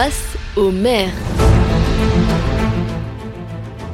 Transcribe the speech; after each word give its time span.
Face 0.00 0.38
aux 0.54 0.70
maires. 0.70 1.10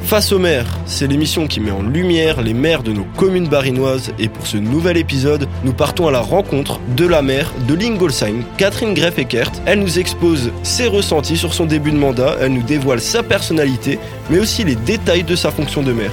Face 0.03 0.33
aux 0.33 0.39
maires, 0.39 0.67
c'est 0.85 1.07
l'émission 1.07 1.47
qui 1.47 1.61
met 1.61 1.71
en 1.71 1.81
lumière 1.81 2.43
les 2.43 2.53
maires 2.53 2.83
de 2.83 2.93
nos 2.93 3.07
communes 3.17 3.49
barinoises 3.49 4.13
et 4.19 4.29
pour 4.29 4.47
ce 4.47 4.59
nouvel 4.59 4.99
épisode, 4.99 5.49
nous 5.65 5.73
partons 5.73 6.07
à 6.07 6.11
la 6.11 6.21
rencontre 6.21 6.79
de 6.95 7.07
la 7.07 7.23
maire 7.23 7.51
de 7.67 7.73
Lingolsheim, 7.73 8.45
Catherine 8.59 8.93
Greff-Eckert. 8.93 9.51
Elle 9.65 9.81
nous 9.81 9.99
expose 9.99 10.53
ses 10.63 10.89
ressentis 10.89 11.39
sur 11.39 11.55
son 11.55 11.65
début 11.65 11.91
de 11.91 11.97
mandat, 11.97 12.37
elle 12.39 12.53
nous 12.53 12.63
dévoile 12.63 13.01
sa 13.01 13.23
personnalité, 13.23 13.99
mais 14.29 14.41
aussi 14.41 14.63
les 14.63 14.77
détails 14.77 15.25
de 15.25 15.37
sa 15.37 15.51
fonction 15.51 15.83
de 15.83 15.95
maire. 15.95 16.13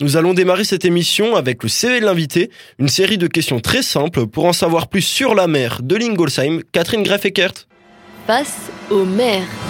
Nous 0.00 0.18
allons 0.18 0.34
démarrer 0.34 0.64
cette 0.64 0.84
émission 0.84 1.36
avec 1.36 1.62
le 1.62 1.70
CV 1.70 2.00
de 2.00 2.04
l'invité, 2.04 2.50
une 2.78 2.88
série 2.88 3.16
de 3.16 3.26
questions 3.26 3.60
très 3.60 3.82
simples 3.82 4.26
pour 4.26 4.44
en 4.44 4.52
savoir 4.52 4.88
plus 4.88 5.00
sur 5.00 5.34
la 5.34 5.46
mère 5.46 5.82
de 5.82 5.96
Lingolsheim, 5.96 6.60
Catherine 6.70 7.02
Greff-Eckert. 7.02 7.66
Face 8.26 8.70
aux 8.90 9.04
maires. 9.04 9.65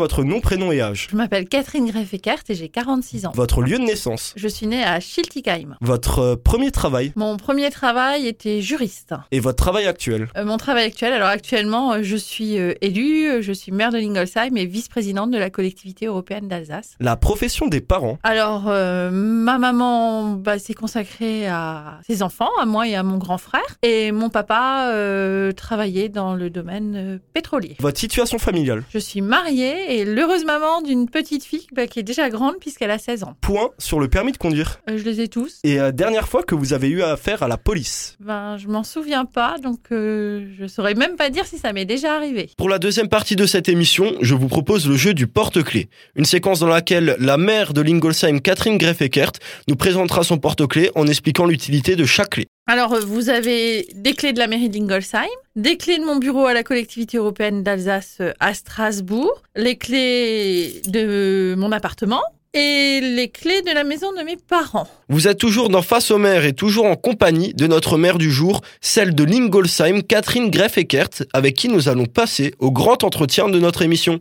Votre 0.00 0.24
nom, 0.24 0.40
prénom 0.40 0.72
et 0.72 0.80
âge. 0.80 1.08
Je 1.10 1.16
m'appelle 1.16 1.46
Catherine 1.46 1.86
Greff-Eckert 1.86 2.38
et 2.48 2.54
j'ai 2.54 2.70
46 2.70 3.26
ans. 3.26 3.32
Votre 3.34 3.60
lieu 3.60 3.78
de 3.78 3.84
naissance. 3.84 4.32
Je 4.34 4.48
suis 4.48 4.66
née 4.66 4.82
à 4.82 4.98
Schiltigheim. 4.98 5.76
Votre 5.82 6.18
euh, 6.20 6.36
premier 6.36 6.70
travail. 6.70 7.12
Mon 7.16 7.36
premier 7.36 7.68
travail 7.68 8.26
était 8.26 8.62
juriste. 8.62 9.12
Et 9.30 9.40
votre 9.40 9.62
travail 9.62 9.86
actuel. 9.86 10.28
Euh, 10.38 10.46
mon 10.46 10.56
travail 10.56 10.84
actuel, 10.84 11.12
alors 11.12 11.28
actuellement, 11.28 11.92
euh, 11.92 11.98
je 12.02 12.16
suis 12.16 12.54
élue, 12.54 13.42
je 13.42 13.52
suis 13.52 13.72
maire 13.72 13.92
de 13.92 13.98
Lingolsheim 13.98 14.56
et 14.56 14.64
vice-présidente 14.64 15.30
de 15.30 15.36
la 15.36 15.50
collectivité 15.50 16.06
européenne 16.06 16.48
d'Alsace. 16.48 16.96
La 16.98 17.16
profession 17.16 17.66
des 17.66 17.82
parents. 17.82 18.18
Alors, 18.22 18.64
euh, 18.68 19.10
ma 19.10 19.58
maman 19.58 20.32
bah, 20.32 20.58
s'est 20.58 20.74
consacrée 20.74 21.46
à 21.46 22.00
ses 22.06 22.22
enfants, 22.22 22.50
à 22.58 22.66
moi 22.66 22.88
et 22.88 22.94
à 22.94 23.02
mon 23.02 23.18
grand 23.18 23.38
frère. 23.38 23.76
Et 23.82 24.12
mon 24.12 24.30
papa 24.30 24.92
euh, 24.92 25.52
travaillait 25.52 26.08
dans 26.08 26.34
le 26.34 26.48
domaine 26.48 27.20
pétrolier. 27.34 27.76
Votre 27.80 27.98
situation 27.98 28.38
familiale. 28.38 28.84
Je 28.90 28.98
suis 28.98 29.20
mariée 29.20 29.89
et 29.90 30.04
l'heureuse 30.04 30.44
maman 30.44 30.82
d'une 30.82 31.10
petite 31.10 31.44
fille 31.44 31.66
bah, 31.72 31.88
qui 31.88 31.98
est 31.98 32.04
déjà 32.04 32.30
grande 32.30 32.54
puisqu'elle 32.60 32.92
a 32.92 32.98
16 32.98 33.24
ans. 33.24 33.34
Point 33.40 33.70
sur 33.76 33.98
le 33.98 34.08
permis 34.08 34.30
de 34.30 34.38
conduire. 34.38 34.80
Euh, 34.88 34.96
je 34.96 35.02
les 35.02 35.20
ai 35.20 35.28
tous. 35.28 35.58
Et 35.64 35.80
euh, 35.80 35.90
dernière 35.90 36.28
fois 36.28 36.44
que 36.44 36.54
vous 36.54 36.72
avez 36.72 36.88
eu 36.88 37.02
affaire 37.02 37.42
à 37.42 37.48
la 37.48 37.56
police. 37.56 38.16
Ben, 38.20 38.56
je 38.56 38.68
m'en 38.68 38.84
souviens 38.84 39.24
pas, 39.24 39.56
donc 39.58 39.80
euh, 39.90 40.46
je 40.58 40.66
saurais 40.66 40.94
même 40.94 41.16
pas 41.16 41.28
dire 41.28 41.44
si 41.44 41.58
ça 41.58 41.72
m'est 41.72 41.84
déjà 41.84 42.14
arrivé. 42.14 42.50
Pour 42.56 42.68
la 42.68 42.78
deuxième 42.78 43.08
partie 43.08 43.34
de 43.34 43.46
cette 43.46 43.68
émission, 43.68 44.14
je 44.20 44.36
vous 44.36 44.46
propose 44.46 44.88
le 44.88 44.96
jeu 44.96 45.12
du 45.12 45.26
porte-clés. 45.26 45.88
Une 46.14 46.24
séquence 46.24 46.60
dans 46.60 46.68
laquelle 46.68 47.16
la 47.18 47.36
maire 47.36 47.72
de 47.72 47.80
Lingolsheim, 47.80 48.40
Catherine 48.40 48.78
Greff-Eckert, 48.78 49.32
nous 49.66 49.76
présentera 49.76 50.22
son 50.22 50.38
porte-clés 50.38 50.92
en 50.94 51.08
expliquant 51.08 51.46
l'utilité 51.46 51.96
de 51.96 52.04
chaque 52.04 52.30
clé. 52.30 52.46
Alors, 52.70 52.92
euh, 52.92 53.00
vous 53.04 53.30
avez 53.30 53.88
des 53.96 54.12
clés 54.12 54.32
de 54.32 54.38
la 54.38 54.46
mairie 54.46 54.68
d'Ingolsheim, 54.68 55.26
des 55.56 55.76
clés 55.76 55.98
de 55.98 56.04
mon 56.04 56.18
bureau 56.18 56.46
à 56.46 56.54
la 56.54 56.62
collectivité 56.62 57.16
européenne 57.16 57.64
d'Alsace 57.64 58.18
euh, 58.20 58.32
à 58.38 58.54
Strasbourg, 58.54 59.42
les 59.56 59.76
clés 59.76 60.80
de 60.86 61.56
mon 61.58 61.72
appartement 61.72 62.22
et 62.54 63.00
les 63.02 63.28
clés 63.28 63.62
de 63.62 63.74
la 63.74 63.82
maison 63.82 64.12
de 64.12 64.22
mes 64.22 64.36
parents. 64.36 64.86
Vous 65.08 65.26
êtes 65.26 65.38
toujours 65.38 65.68
dans 65.68 65.82
Face 65.82 66.12
aux 66.12 66.18
maires 66.18 66.44
et 66.44 66.52
toujours 66.52 66.84
en 66.84 66.94
compagnie 66.94 67.54
de 67.54 67.66
notre 67.66 67.98
maire 67.98 68.18
du 68.18 68.30
jour, 68.30 68.60
celle 68.80 69.16
de 69.16 69.24
Lingolsheim, 69.24 70.02
Catherine 70.02 70.48
Greff-Eckert, 70.48 71.24
avec 71.32 71.56
qui 71.56 71.70
nous 71.70 71.88
allons 71.88 72.06
passer 72.06 72.54
au 72.60 72.70
grand 72.70 73.02
entretien 73.02 73.48
de 73.48 73.58
notre 73.58 73.82
émission. 73.82 74.20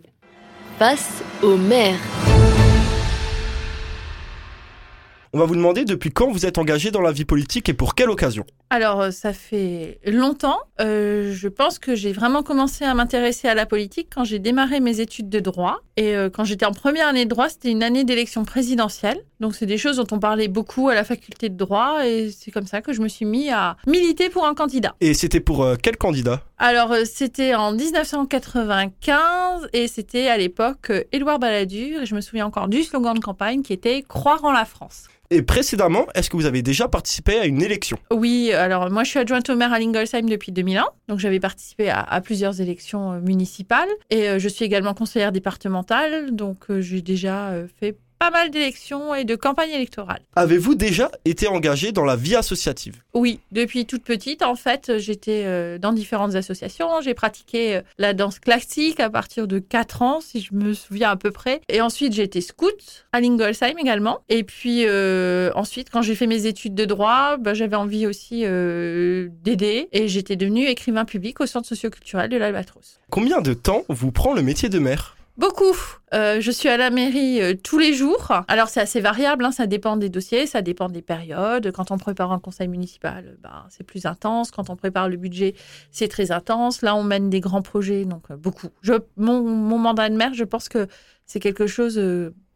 Face 0.80 1.22
aux 1.44 1.58
maires. 1.58 2.00
On 5.32 5.38
va 5.38 5.46
vous 5.46 5.56
demander 5.56 5.86
depuis 5.86 6.10
quand 6.10 6.32
vous 6.32 6.48
êtes 6.48 6.58
engagé 6.58 6.90
dans 6.90 7.02
la 7.02 7.12
vie 7.12 7.24
politique 7.24 7.70
et 7.70 7.76
pour 7.76 7.94
quelle 7.94 8.10
occasion. 8.10 8.46
Alors, 8.72 9.00
euh, 9.00 9.12
ça 9.12 9.32
fait 9.32 10.00
longtemps. 10.04 10.58
Euh, 10.82 11.32
je 11.36 11.48
pense 11.48 11.78
que 11.78 11.94
j'ai 11.94 12.12
vraiment 12.14 12.42
commencé 12.42 12.84
à 12.84 12.96
m'intéresser 12.96 13.48
à 13.48 13.54
la 13.54 13.68
politique 13.68 14.08
quand 14.12 14.24
j'ai 14.24 14.40
démarré 14.40 14.80
mes 14.80 15.02
études 15.02 15.30
de 15.30 15.40
droit. 15.40 15.82
Et 15.98 16.16
euh, 16.16 16.32
quand 16.32 16.46
j'étais 16.46 16.66
en 16.66 16.72
première 16.72 17.08
année 17.08 17.26
de 17.26 17.30
droit, 17.30 17.48
c'était 17.48 17.70
une 17.70 17.84
année 17.84 18.04
d'élection 18.04 18.44
présidentielle. 18.44 19.24
Donc, 19.40 19.54
c'est 19.54 19.68
des 19.68 19.78
choses 19.78 19.98
dont 19.98 20.08
on 20.12 20.18
parlait 20.20 20.48
beaucoup 20.48 20.90
à 20.90 20.96
la 20.96 21.04
faculté 21.04 21.50
de 21.50 21.56
droit. 21.56 22.08
Et 22.08 22.32
c'est 22.32 22.50
comme 22.50 22.66
ça 22.66 22.82
que 22.82 22.92
je 22.92 23.02
me 23.02 23.08
suis 23.08 23.26
mis 23.26 23.52
à 23.52 23.78
militer 23.86 24.30
pour 24.30 24.48
un 24.48 24.56
candidat. 24.56 24.96
Et 25.00 25.14
c'était 25.14 25.42
pour 25.42 25.64
euh, 25.64 25.76
quel 25.80 25.96
candidat? 25.98 26.42
Alors, 26.58 26.96
c'était 27.06 27.54
en 27.54 27.72
1995 27.72 29.70
et 29.74 29.88
c'était 29.88 30.28
à 30.28 30.38
l'époque 30.38 30.92
Édouard 31.12 31.38
Balladur. 31.38 32.02
Et 32.02 32.06
je 32.08 32.16
me 32.16 32.22
souviens 32.22 32.48
encore 32.48 32.68
du 32.68 32.82
slogan 32.82 33.14
de 33.14 33.20
campagne 33.20 33.62
qui 33.62 33.74
était 33.74 34.04
Croire 34.08 34.44
en 34.44 34.52
la 34.52 34.66
France. 34.66 35.06
Et 35.32 35.44
précédemment, 35.44 36.08
est-ce 36.16 36.28
que 36.28 36.38
vous 36.38 36.48
avez 36.48 36.64
déjà 36.64 36.88
participé 36.88 37.38
à 37.38 37.46
une 37.46 37.62
élection 37.62 38.00
Oui, 38.12 38.52
alors 38.52 38.90
moi 38.90 39.04
je 39.04 39.12
suis 39.12 39.20
adjointe 39.20 39.48
au 39.52 39.56
maire 39.56 39.72
à 39.72 39.78
Lingolsheim 39.78 40.24
depuis 40.24 40.52
2001, 40.52 40.88
donc 41.08 41.20
j'avais 41.20 41.40
participé 41.40 41.88
à, 41.90 42.00
à 42.02 42.20
plusieurs 42.20 42.62
élections 42.62 43.14
euh, 43.14 43.20
municipales. 43.20 43.90
Et 44.10 44.28
euh, 44.28 44.40
je 44.40 44.50
suis 44.50 44.66
également 44.66 44.96
conseillère 44.96 45.32
départementale, 45.32 46.36
donc 46.36 46.72
euh, 46.72 46.82
j'ai 46.82 47.04
déjà 47.04 47.54
fait 47.80 47.96
pas 48.20 48.32
mal 48.32 48.52
d'élections 48.52 49.16
et 49.16 49.24
de 49.24 49.36
campagnes 49.36 49.72
électorales. 49.72 50.22
Avez-vous 50.36 50.76
déjà 50.76 51.10
été 51.24 51.48
engagé 51.48 51.94
dans 51.94 52.04
la 52.04 52.18
vie 52.18 52.36
associative? 52.36 52.96
Oui, 53.14 53.40
depuis 53.52 53.86
toute 53.86 54.04
petite, 54.04 54.44
en 54.44 54.56
fait, 54.56 54.98
j'étais 54.98 55.44
euh, 55.46 55.78
dans 55.78 55.94
différentes 55.94 56.36
associations. 56.36 57.02
J'ai 57.02 57.14
pratiqué 57.14 57.78
euh, 57.78 57.82
la 57.98 58.14
danse 58.14 58.40
classique 58.40 59.00
à 59.00 59.10
partir 59.10 59.48
de 59.48 59.60
4 59.60 60.02
ans, 60.02 60.20
si 60.22 60.42
je 60.42 60.54
me 60.54 60.74
souviens 60.74 61.12
à 61.12 61.16
peu 61.16 61.32
près. 61.32 61.62
Et 61.70 61.80
ensuite, 61.80 62.14
j'ai 62.14 62.24
été 62.24 62.42
scout 62.42 63.06
à 63.14 63.22
Lingolsheim 63.22 63.78
également. 63.80 64.20
Et 64.28 64.44
puis 64.44 64.84
euh, 64.86 65.52
ensuite, 65.56 65.90
quand 65.90 66.02
j'ai 66.02 66.16
fait 66.16 66.28
mes 66.28 66.46
études 66.46 66.76
de 66.76 66.86
droit, 66.86 67.38
bah, 67.38 67.54
j'avais 67.54 67.76
envie 67.76 68.06
aussi 68.06 68.42
euh, 68.44 69.30
d'aider. 69.44 69.88
Et 69.92 70.08
j'étais 70.08 70.36
devenue 70.36 70.66
écrivain 70.66 71.06
public 71.06 71.40
au 71.40 71.46
centre 71.46 71.68
socioculturel 71.68 72.30
de 72.30 72.38
l'Albatros. 72.38 73.00
Combien 73.10 73.42
de 73.42 73.54
temps 73.54 73.84
vous 73.88 74.12
prend 74.12 74.34
le 74.34 74.42
métier 74.42 74.70
de 74.70 74.80
maire? 74.80 75.16
Beaucoup. 75.40 75.74
Euh, 76.14 76.42
je 76.42 76.52
suis 76.52 76.68
à 76.68 76.76
la 76.76 76.90
mairie 76.90 77.42
euh, 77.42 77.54
tous 77.54 77.80
les 77.80 77.94
jours. 77.94 78.30
Alors 78.50 78.68
c'est 78.68 78.82
assez 78.82 79.00
variable, 79.00 79.46
hein, 79.46 79.54
ça 79.54 79.68
dépend 79.68 79.96
des 79.96 80.10
dossiers, 80.10 80.46
ça 80.46 80.62
dépend 80.62 80.90
des 80.90 81.02
périodes. 81.02 81.72
Quand 81.72 81.92
on 81.92 81.98
prépare 81.98 82.34
un 82.34 82.40
conseil 82.40 82.68
municipal, 82.68 83.38
bah, 83.42 83.66
c'est 83.70 83.86
plus 83.86 84.06
intense. 84.06 84.52
Quand 84.52 84.70
on 84.70 84.76
prépare 84.76 85.08
le 85.08 85.16
budget, 85.16 85.56
c'est 85.92 86.10
très 86.10 86.32
intense. 86.32 86.82
Là, 86.82 86.94
on 86.94 87.04
mène 87.06 87.30
des 87.30 87.40
grands 87.40 87.62
projets, 87.62 88.04
donc 88.04 88.24
euh, 88.30 88.36
beaucoup. 88.36 88.68
Je, 88.82 88.96
mon, 89.16 89.42
mon 89.42 89.78
mandat 89.78 90.10
de 90.10 90.16
maire, 90.16 90.34
je 90.34 90.44
pense 90.44 90.68
que 90.68 90.88
c'est 91.26 91.40
quelque 91.40 91.68
chose 91.68 91.98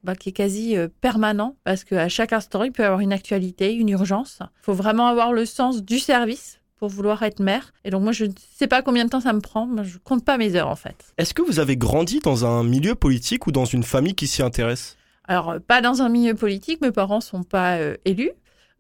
bah, 0.04 0.16
qui 0.16 0.30
est 0.30 0.34
quasi 0.34 0.76
permanent 1.00 1.56
parce 1.64 1.86
qu'à 1.86 2.10
chaque 2.10 2.34
instant, 2.34 2.64
il 2.64 2.74
peut 2.74 2.84
y 2.84 2.86
avoir 2.86 3.00
une 3.00 3.14
actualité, 3.14 3.74
une 3.74 3.90
urgence. 3.90 4.40
Il 4.42 4.64
faut 4.64 4.74
vraiment 4.74 5.08
avoir 5.08 5.32
le 5.32 5.46
sens 5.46 5.84
du 5.84 6.00
service 6.00 6.60
pour 6.84 6.90
vouloir 6.90 7.24
être 7.24 7.40
maire. 7.40 7.72
Et 7.86 7.92
donc 7.92 8.04
moi, 8.04 8.12
je 8.12 8.26
ne 8.26 8.34
sais 8.58 8.68
pas 8.68 8.82
combien 8.82 9.06
de 9.06 9.10
temps 9.10 9.22
ça 9.22 9.32
me 9.32 9.40
prend. 9.40 9.66
Moi, 9.66 9.84
je 9.84 9.98
compte 10.00 10.26
pas 10.26 10.38
mes 10.38 10.56
heures 10.56 10.68
en 10.68 10.76
fait. 10.76 11.14
Est-ce 11.18 11.34
que 11.34 11.42
vous 11.42 11.60
avez 11.60 11.78
grandi 11.78 12.20
dans 12.20 12.46
un 12.46 12.62
milieu 12.66 12.94
politique 12.94 13.48
ou 13.48 13.54
dans 13.54 13.64
une 13.64 13.84
famille 13.84 14.16
qui 14.16 14.28
s'y 14.28 14.42
intéresse? 14.44 14.98
Alors, 15.24 15.52
euh, 15.52 15.60
pas 15.60 15.80
dans 15.80 16.02
un 16.02 16.10
milieu 16.10 16.34
politique, 16.34 16.82
mes 16.82 16.92
parents 16.92 17.22
sont 17.22 17.44
pas 17.44 17.78
euh, 17.78 17.96
élus. 18.04 18.32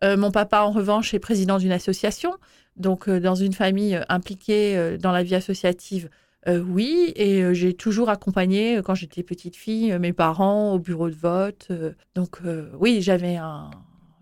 Euh, 0.03 0.17
mon 0.17 0.31
papa, 0.31 0.63
en 0.63 0.71
revanche, 0.71 1.13
est 1.13 1.19
président 1.19 1.57
d'une 1.59 1.71
association. 1.71 2.33
Donc, 2.75 3.07
euh, 3.07 3.21
dans 3.21 3.35
une 3.35 3.53
famille 3.53 3.97
impliquée 4.09 4.97
dans 4.99 5.13
la 5.13 5.23
vie 5.23 5.35
associative, 5.35 6.09
euh, 6.49 6.59
oui. 6.59 7.13
Et 7.15 7.41
euh, 7.41 7.53
j'ai 7.53 7.73
toujours 7.73 8.09
accompagné, 8.09 8.75
euh, 8.75 8.81
quand 8.81 8.95
j'étais 8.95 9.23
petite 9.23 9.55
fille, 9.55 9.97
mes 9.97 10.11
parents 10.11 10.73
au 10.73 10.79
bureau 10.79 11.09
de 11.09 11.15
vote. 11.15 11.69
Donc, 12.15 12.41
oui, 12.77 13.01
j'avais 13.01 13.37
un- 13.37 13.71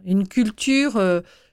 une 0.05 0.27
culture 0.27 1.01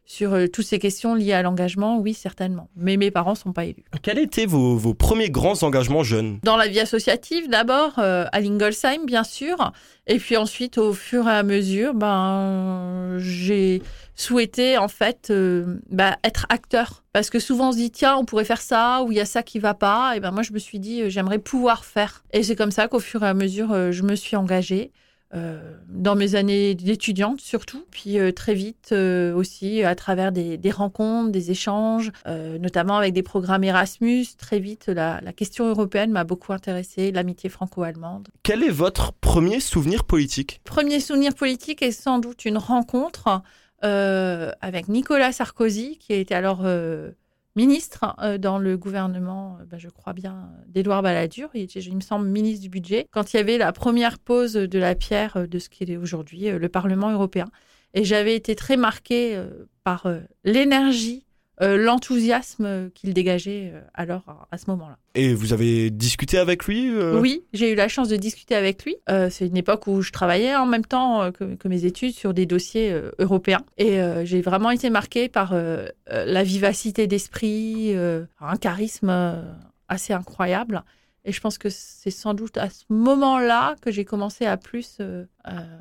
sur 0.08 0.32
euh, 0.32 0.46
toutes 0.48 0.64
ces 0.64 0.78
questions 0.78 1.14
liées 1.14 1.34
à 1.34 1.42
l'engagement, 1.42 1.98
oui, 1.98 2.14
certainement. 2.14 2.70
Mais 2.74 2.96
mes 2.96 3.10
parents 3.10 3.34
sont 3.34 3.52
pas 3.52 3.66
élus. 3.66 3.84
Quels 4.02 4.19
étaient 4.19 4.46
vos, 4.46 4.74
vos 4.74 4.94
premiers 4.94 5.28
grands 5.28 5.62
engagements 5.62 6.02
jeunes? 6.02 6.41
Dans 6.42 6.56
la 6.56 6.66
vie 6.66 6.80
associative, 6.80 7.48
d'abord, 7.50 7.98
euh, 7.98 8.24
à 8.32 8.41
Lingolsheim, 8.41 9.04
bien 9.04 9.22
sûr. 9.22 9.72
Et 10.06 10.19
puis 10.19 10.38
ensuite, 10.38 10.78
au 10.78 10.94
fur 10.94 11.28
et 11.28 11.32
à 11.32 11.42
mesure, 11.42 11.92
ben, 11.92 13.19
j'ai 13.19 13.82
souhaité, 14.19 14.78
en 14.78 14.88
fait, 14.88 15.28
euh, 15.30 15.76
bah, 15.91 16.16
être 16.25 16.46
acteur. 16.49 17.05
Parce 17.12 17.28
que 17.28 17.38
souvent, 17.38 17.69
on 17.69 17.72
se 17.72 17.76
dit, 17.76 17.90
tiens, 17.90 18.16
on 18.16 18.25
pourrait 18.25 18.46
faire 18.46 18.62
ça, 18.62 19.02
ou 19.02 19.12
il 19.12 19.19
y 19.19 19.20
a 19.20 19.26
ça 19.26 19.43
qui 19.43 19.58
va 19.58 19.75
pas. 19.75 20.16
Et 20.16 20.20
ben, 20.20 20.31
moi, 20.31 20.43
je 20.43 20.52
me 20.52 20.58
suis 20.58 20.78
dit, 20.78 21.02
euh, 21.02 21.08
j'aimerais 21.10 21.38
pouvoir 21.38 21.84
faire. 21.84 22.25
Et 22.32 22.43
c'est 22.43 22.56
comme 22.56 22.70
ça 22.70 22.88
qu'au 22.88 22.99
fur 22.99 23.22
et 23.22 23.28
à 23.28 23.34
mesure, 23.34 23.72
euh, 23.72 23.93
je 23.93 24.02
me 24.02 24.16
suis 24.16 24.37
engagée. 24.37 24.90
Euh, 25.34 25.75
dans 25.88 26.16
mes 26.16 26.36
années 26.36 26.75
d'étudiante 26.75 27.40
surtout, 27.40 27.84
puis 27.90 28.19
euh, 28.19 28.32
très 28.32 28.54
vite 28.54 28.90
euh, 28.92 29.34
aussi 29.34 29.82
à 29.82 29.94
travers 29.94 30.32
des, 30.32 30.56
des 30.56 30.70
rencontres, 30.70 31.30
des 31.30 31.50
échanges, 31.50 32.10
notamment 32.26 32.96
avec 32.96 33.12
des 33.12 33.22
programmes 33.22 33.64
Erasmus. 33.64 34.26
Très 34.38 34.58
vite, 34.58 34.86
la, 34.86 35.20
la 35.22 35.32
question 35.32 35.69
européenne 35.69 36.10
m'a 36.10 36.25
beaucoup 36.25 36.52
intéressée, 36.52 37.12
l'amitié 37.12 37.50
franco-allemande. 37.50 38.28
Quel 38.42 38.62
est 38.62 38.70
votre 38.70 39.12
premier 39.12 39.60
souvenir 39.60 40.04
politique? 40.04 40.60
Premier 40.64 41.00
souvenir 41.00 41.34
politique 41.34 41.82
est 41.82 41.92
sans 41.92 42.19
doute 42.19 42.44
une 42.44 42.58
rencontre 42.58 43.42
euh, 43.84 44.50
avec 44.60 44.88
Nicolas 44.88 45.32
Sarkozy, 45.32 45.98
qui 45.98 46.12
était 46.12 46.34
alors 46.34 46.62
euh, 46.64 47.10
ministre 47.58 48.14
euh, 48.22 48.38
dans 48.38 48.58
le 48.58 48.78
gouvernement, 48.78 49.58
euh, 49.60 49.64
bah, 49.64 49.78
je 49.78 49.88
crois 49.88 50.12
bien, 50.12 50.49
d'Édouard 50.69 51.02
Balladur. 51.02 51.50
Il 51.55 51.62
était, 51.62 51.81
il 51.81 51.96
me 51.96 52.00
semble, 52.00 52.28
ministre 52.28 52.62
du 52.62 52.69
budget. 52.69 53.08
Quand 53.10 53.34
il 53.34 53.37
y 53.37 53.40
avait 53.40 53.58
la 53.58 53.72
première 53.72 54.20
pose 54.20 54.52
de 54.52 54.78
la 54.78 54.94
pierre 54.94 55.37
euh, 55.37 55.46
de 55.49 55.58
ce 55.58 55.69
qui 55.69 55.82
est 55.82 55.96
aujourd'hui 55.96 56.49
euh, 56.49 56.58
le 56.58 56.69
Parlement 56.69 57.10
européen. 57.10 57.46
Et 57.94 58.05
j'avais 58.05 58.37
été 58.37 58.55
très 58.55 58.76
marquée 58.76 59.37
euh, 59.37 59.69
par 59.82 60.06
euh, 60.06 60.20
l'énergie 60.44 61.25
euh, 61.60 61.76
l'enthousiasme 61.76 62.90
qu'il 62.94 63.12
dégageait 63.14 63.72
euh, 63.75 63.81
alors 63.94 64.22
à- 64.28 64.49
à 64.50 64.58
ce 64.58 64.64
moment-là. 64.69 64.96
Et 65.14 65.34
vous 65.34 65.52
avez 65.52 65.90
discuté 65.90 66.38
avec 66.38 66.64
lui 66.66 66.90
euh? 66.90 67.19
Oui, 67.20 67.43
j'ai 67.52 67.72
eu 67.72 67.75
la 67.75 67.88
chance 67.88 68.08
de 68.08 68.16
discuter 68.16 68.55
avec 68.55 68.84
lui. 68.84 68.96
Euh, 69.10 69.28
c'est 69.31 69.46
une 69.46 69.56
époque 69.56 69.87
où 69.87 70.00
je 70.02 70.12
travaillais 70.12 70.55
en 70.56 70.66
même 70.66 70.84
temps 70.84 71.22
euh, 71.22 71.31
que, 71.31 71.55
que 71.56 71.69
mes 71.69 71.84
études 71.84 72.12
sur 72.14 72.34
des 72.34 72.46
dossiers 72.46 72.93
euh, 72.93 73.10
européens. 73.19 73.62
Et 73.76 74.00
euh, 74.00 74.25
j'ai 74.25 74.40
vraiment 74.40 74.70
été 74.70 74.90
marquée 74.90 75.28
par 75.28 75.52
euh, 75.52 75.87
euh, 76.10 76.25
la 76.26 76.43
vivacité 76.44 77.06
d'esprit, 77.06 77.94
euh, 77.96 78.25
un 78.40 78.56
charisme 78.56 79.08
euh, 79.10 79.43
assez 79.88 80.12
incroyable. 80.12 80.82
Et 81.28 81.32
je 81.32 81.42
pense 81.42 81.58
que 81.58 81.69
c'est 81.69 82.10
sans 82.10 82.32
doute 82.32 82.56
à 82.56 82.70
ce 82.70 82.84
moment-là 82.88 83.76
que 83.82 83.92
j'ai 83.92 84.06
commencé 84.06 84.46
à 84.46 84.56
plus 84.56 84.96
euh, 85.00 85.26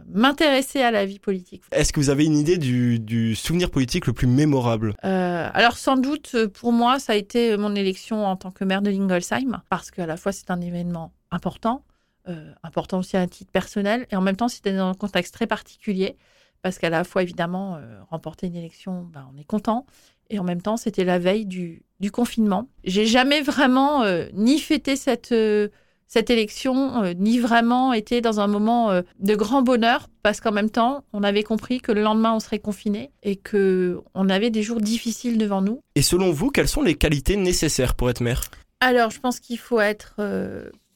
m'intéresser 0.09 0.81
à 0.81 0.91
la 0.91 1.05
vie 1.05 1.19
politique. 1.19 1.63
Est-ce 1.71 1.93
que 1.93 2.01
vous 2.01 2.09
avez 2.09 2.25
une 2.25 2.35
idée 2.35 2.57
du, 2.57 2.99
du 2.99 3.33
souvenir 3.33 3.71
politique 3.71 4.07
le 4.07 4.13
plus 4.13 4.27
mémorable? 4.27 4.93
Euh, 5.05 5.49
alors 5.53 5.77
sans 5.77 5.95
doute 5.95 6.31
euh, 6.35 6.49
pour 6.49 6.73
moi 6.73 6.99
ça 6.99 7.13
a 7.13 7.15
été 7.15 7.55
mon 7.55 7.75
élection 7.75 8.25
en 8.25 8.35
tant 8.35 8.51
que 8.51 8.65
maire 8.65 8.81
de 8.81 8.89
Lingolsheim 8.89 9.61
parce 9.69 9.89
qu'à 9.89 10.05
la 10.05 10.17
fois 10.17 10.33
c'est 10.33 10.51
un 10.51 10.59
événement 10.59 11.13
important, 11.31 11.85
euh, 12.27 12.51
important 12.61 12.99
aussi 12.99 13.15
à 13.15 13.21
un 13.21 13.27
titre 13.27 13.51
personnel 13.53 14.05
et 14.11 14.17
en 14.17 14.21
même 14.21 14.35
temps 14.35 14.49
c'était 14.49 14.75
dans 14.75 14.89
un 14.89 14.95
contexte 14.95 15.33
très 15.33 15.47
particulier 15.47 16.17
parce 16.61 16.77
qu'à 16.77 16.89
la 16.89 17.03
fois 17.03 17.23
évidemment 17.23 17.75
euh, 17.75 17.99
remporter 18.09 18.47
une 18.47 18.55
élection 18.55 19.07
ben, 19.11 19.27
on 19.33 19.37
est 19.37 19.45
content 19.45 19.85
et 20.29 20.39
en 20.39 20.43
même 20.43 20.61
temps 20.61 20.77
c'était 20.77 21.03
la 21.03 21.19
veille 21.19 21.45
du, 21.45 21.83
du 21.99 22.11
confinement. 22.11 22.67
J'ai 22.83 23.05
jamais 23.05 23.41
vraiment 23.41 24.03
euh, 24.03 24.27
ni 24.33 24.59
fêté 24.59 24.95
cette 24.95 25.31
euh, 25.31 25.69
cette 26.09 26.29
élection, 26.29 27.03
ni 27.17 27.37
vraiment 27.37 27.91
été 27.91 28.21
dans 28.21 28.39
un 28.39 28.47
moment 28.47 29.01
de 29.19 29.35
grand 29.35 29.61
bonheur, 29.61 30.07
parce 30.23 30.39
qu'en 30.39 30.53
même 30.53 30.69
temps, 30.69 31.03
on 31.11 31.21
avait 31.21 31.43
compris 31.43 31.81
que 31.81 31.91
le 31.91 32.01
lendemain, 32.01 32.33
on 32.33 32.39
serait 32.39 32.59
confiné 32.59 33.11
et 33.23 33.35
que 33.35 33.99
on 34.13 34.29
avait 34.29 34.49
des 34.49 34.63
jours 34.63 34.79
difficiles 34.79 35.37
devant 35.37 35.61
nous. 35.61 35.81
Et 35.95 36.01
selon 36.01 36.31
vous, 36.31 36.49
quelles 36.49 36.69
sont 36.69 36.81
les 36.81 36.95
qualités 36.95 37.35
nécessaires 37.35 37.93
pour 37.93 38.09
être 38.09 38.21
maire? 38.21 38.39
Alors, 38.79 39.09
je 39.09 39.19
pense 39.19 39.41
qu'il 39.41 39.59
faut 39.59 39.81
être 39.81 40.21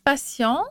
patient, 0.06 0.64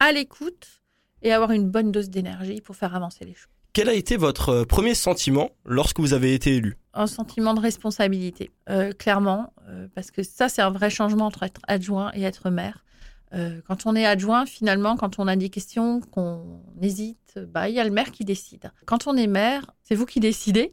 à 0.00 0.12
l'écoute 0.12 0.82
et 1.22 1.32
avoir 1.32 1.52
une 1.52 1.68
bonne 1.68 1.92
dose 1.92 2.10
d'énergie 2.10 2.60
pour 2.60 2.76
faire 2.76 2.94
avancer 2.94 3.24
les 3.24 3.34
choses. 3.34 3.53
Quel 3.74 3.88
a 3.88 3.94
été 3.94 4.16
votre 4.16 4.50
euh, 4.50 4.64
premier 4.64 4.94
sentiment 4.94 5.50
lorsque 5.64 5.98
vous 5.98 6.14
avez 6.14 6.32
été 6.32 6.54
élu? 6.54 6.76
Un 6.94 7.08
sentiment 7.08 7.54
de 7.54 7.60
responsabilité, 7.60 8.52
euh, 8.70 8.92
clairement, 8.92 9.52
euh, 9.68 9.88
parce 9.96 10.12
que 10.12 10.22
ça, 10.22 10.48
c'est 10.48 10.62
un 10.62 10.70
vrai 10.70 10.90
changement 10.90 11.26
entre 11.26 11.42
être 11.42 11.60
adjoint 11.66 12.12
et 12.14 12.22
être 12.22 12.50
maire. 12.50 12.80
Quand 13.66 13.84
on 13.86 13.96
est 13.96 14.06
adjoint, 14.06 14.46
finalement, 14.46 14.94
quand 14.94 15.18
on 15.18 15.26
a 15.26 15.34
des 15.34 15.48
questions, 15.48 16.00
qu'on 16.00 16.62
hésite, 16.80 17.40
bah, 17.48 17.68
il 17.68 17.74
y 17.74 17.80
a 17.80 17.84
le 17.84 17.90
maire 17.90 18.12
qui 18.12 18.24
décide. 18.24 18.70
Quand 18.86 19.08
on 19.08 19.16
est 19.16 19.26
maire, 19.26 19.72
c'est 19.82 19.96
vous 19.96 20.06
qui 20.06 20.20
décidez. 20.20 20.72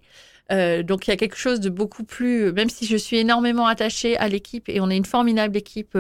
Donc 0.52 1.08
il 1.08 1.10
y 1.10 1.12
a 1.12 1.18
quelque 1.18 1.38
chose 1.38 1.60
de 1.60 1.72
beaucoup 1.72 2.04
plus, 2.04 2.54
même 2.54 2.70
si 2.70 2.86
je 2.86 2.98
suis 2.98 3.18
énormément 3.18 3.66
attachée 3.66 4.16
à 4.16 4.28
l'équipe 4.28 4.70
et 4.70 4.80
on 4.80 4.92
est 4.92 4.98
une 4.98 5.06
formidable 5.06 5.58
équipe 5.58 5.98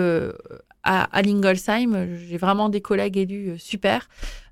à, 0.83 1.03
à 1.03 1.21
Lingolsheim, 1.24 2.15
j'ai 2.27 2.38
vraiment 2.38 2.69
des 2.69 2.81
collègues 2.81 3.18
élus 3.18 3.57
super. 3.57 4.07